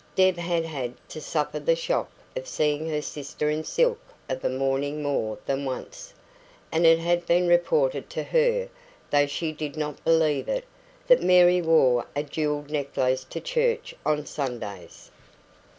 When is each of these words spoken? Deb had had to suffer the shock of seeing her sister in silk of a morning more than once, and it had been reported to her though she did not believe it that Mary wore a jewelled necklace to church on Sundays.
Deb 0.15 0.35
had 0.35 0.65
had 0.65 0.95
to 1.07 1.21
suffer 1.21 1.59
the 1.59 1.75
shock 1.75 2.09
of 2.35 2.47
seeing 2.47 2.89
her 2.89 3.03
sister 3.03 3.51
in 3.51 3.63
silk 3.63 3.99
of 4.29 4.43
a 4.43 4.49
morning 4.49 5.03
more 5.03 5.37
than 5.45 5.63
once, 5.63 6.11
and 6.71 6.87
it 6.87 6.97
had 6.97 7.23
been 7.27 7.47
reported 7.47 8.09
to 8.09 8.23
her 8.23 8.67
though 9.11 9.27
she 9.27 9.51
did 9.51 9.77
not 9.77 10.03
believe 10.03 10.49
it 10.49 10.65
that 11.05 11.21
Mary 11.21 11.61
wore 11.61 12.07
a 12.15 12.23
jewelled 12.23 12.71
necklace 12.71 13.23
to 13.25 13.39
church 13.39 13.93
on 14.03 14.25
Sundays. 14.25 15.11